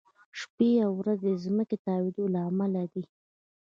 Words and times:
شپې 0.39 0.69
او 0.85 0.91
ورځې 1.01 1.29
د 1.33 1.37
ځمکې 1.45 1.75
د 1.79 1.83
تاوېدو 1.85 2.23
له 2.33 2.39
امله 2.49 2.83
دي. 2.93 3.03